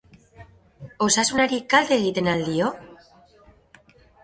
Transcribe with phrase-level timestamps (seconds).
[1.07, 2.73] Osasunari kalte egiten al dio?